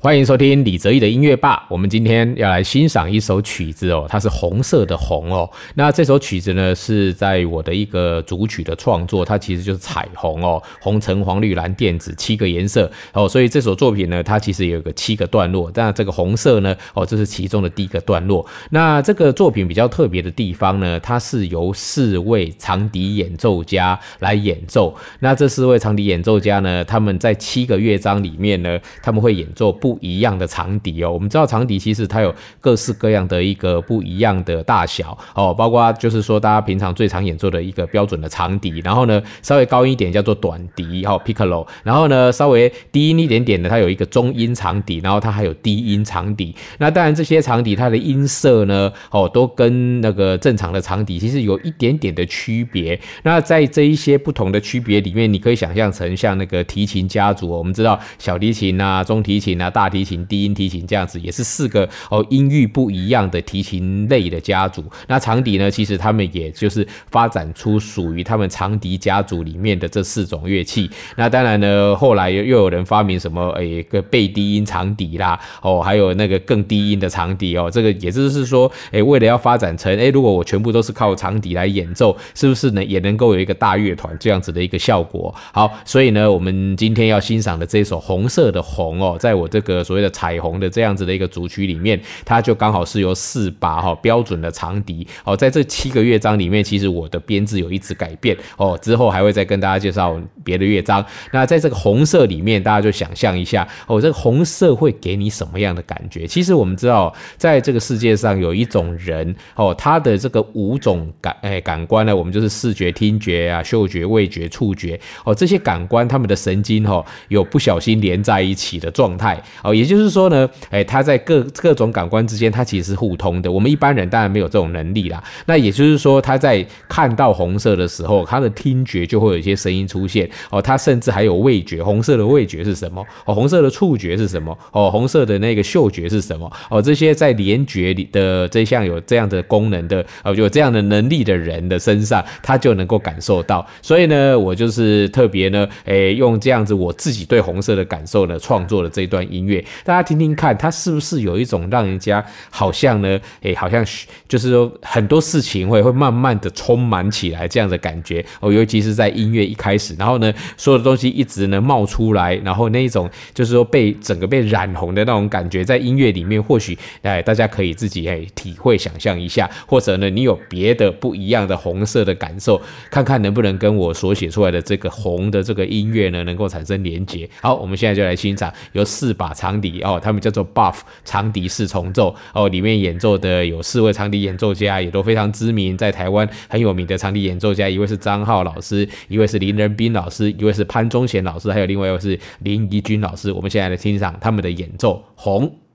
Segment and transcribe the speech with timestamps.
[0.00, 1.66] 欢迎收听李泽义的音乐吧。
[1.68, 5.50] 我们今天要来欣赏一首曲子哦，它是红色的红哦。
[5.74, 13.28] 那这首曲子呢，是在我的一个主曲的创作，它其实就是彩虹哦，红橙黄绿蓝靛紫七个颜色哦。
[13.28, 15.68] 所以这首作品呢，它其实有个七个段落。
[15.74, 18.46] 但这个红色呢，哦，这是其中的第一个段落。
[18.70, 24.94] 那这个作品比较特别的地方呢，它是由四位长笛演奏家来演奏。
[25.18, 29.87] 那这四位长笛演奏家呢，他们在七个乐章里面呢，他们会演奏不。
[29.88, 46.54] 不一样的长笛哦，我们知道长笛其实它有各式各样的一个不一样的大小哦，包括就是说大家平常最常演奏的一个标准的长笛，然后呢稍微高音一点叫做短笛哦，piccolo，然后呢稍微低音一点点的它有一个中音长笛，然后它还有低音长笛。
[46.76, 53.00] 那当然这些长笛它的音色呢哦都跟那个正常的长笛其实有一点点的区别。
[53.22, 59.70] 那在这一些不同的区别里面，你可以想象成像那个提琴家族，我们知道小提琴啊、中提琴啊。
[59.78, 64.82] 大提琴、低音提琴这样子，也是四个哦音域不一样的提琴类的家族。
[65.06, 70.90] 那长笛呢，其实他们也就是发展出属于他们长笛家族里面的这四种乐器。
[71.14, 77.70] 那当然呢，后来又有人发明什么诶个倍低音长笛啦，哦，还有那个更低音的长笛哦。
[77.70, 85.32] 这个也就是说，诶，为了要发展成诶，如果我全部都是靠长笛来演奏，是不是呢也能够有一个大乐团这样子的一个效果？
[85.52, 89.62] 好，所以呢，我们今天要欣赏的这首《红色的红》哦，在我这。
[89.68, 101.04] 个所谓的彩虹的这样子的一个主曲里面，它就刚好是由四把哈标准的长笛哦，在这七个乐章里面，其实我的编制有一直改变哦，之后还会再跟大家介绍别的乐章。
[101.32, 106.26] 那在这个红色里面，大家就想象一下哦，这个红色会给你什么样的感觉？
[106.26, 119.42] 其实我们知道，在这个世界上有一种人哦，他的这个五种感哎感官呢，我们就是视觉、听觉啊、嗅觉、味觉、触觉哦，这些感官他们的神经哦有不小心连在一起的状态。
[119.62, 123.50] 哦，也就是说呢，哎，它在各各种感官之间，它其实是互通的。
[123.50, 125.22] 我们一般人当然没有这种能力啦。
[125.46, 130.28] 那也就是说，他在看到红色的时候，他的听觉就会有一些声音出现。
[130.50, 133.04] 哦，他甚至还有味觉，红色的味觉是什么？
[133.24, 134.56] 哦，红色的触觉是什么？
[134.70, 136.50] 哦，红色的那个嗅觉是什么？
[136.70, 143.66] 哦，这些在联觉里的这项有这样的功能的，哦，有这样的能力的人的身上，他就能够感受到。
[143.82, 149.47] 所以呢，我就是特别呢，哎，用这样子我自己对红色的感受呢，创作了这段音。
[149.48, 153.18] 乐，大家听听看，它是不是有一种让人家好像呢？
[153.40, 153.84] 诶，好像
[154.28, 158.52] 就是说很多事情会会慢慢的充满起来这样的感觉哦。
[158.52, 172.60] 尤其是在音乐一开始，然后呢，所有的东西一直呢冒出来，然后那一种就是说被整个被染红的那种感觉，在音乐里面或许哎，大家可以自己哎体会想象一下，或者呢，你有别的不一样的红色的感受，
[172.90, 177.28] 看看能不能跟我所写出来的这个红的这个音乐呢，能够产生连结。
[177.40, 179.28] 好，我们现在就来欣赏有四把。
[179.38, 193.30] 长笛哦，他们叫做 Buff 长笛四重奏哦，里面演奏的有四位长笛演奏家，也都非常知名，在台湾很有名的长笛演奏家，一位是张浩老师，一位是林仁斌老师，一位是潘宗贤老师，还有另外一位是林怡君老师。
[193.30, 195.67] 我们现在来欣赏他们的演奏，红。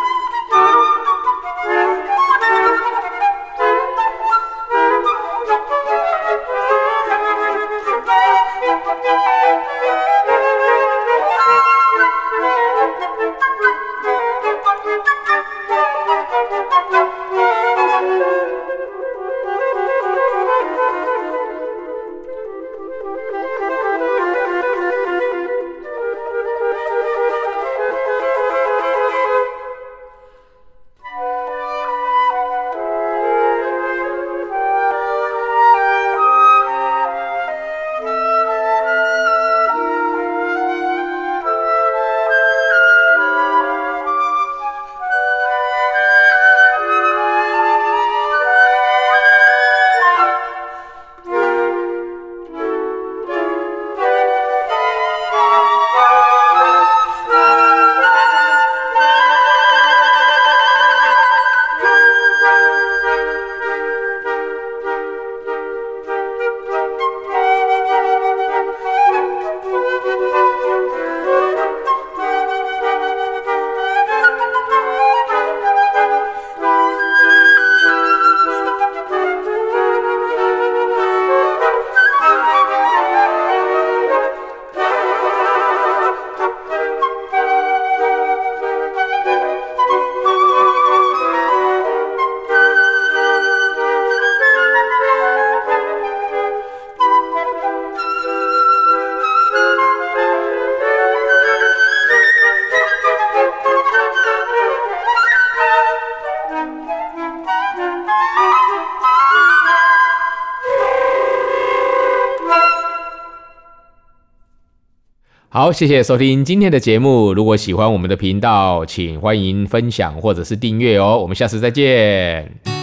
[115.69, 117.35] 好，谢谢收听今天的节目。
[117.35, 121.19] 如果喜欢我们的频道，请欢迎分享或者是订阅哦。
[121.21, 122.78] 我们下次再见。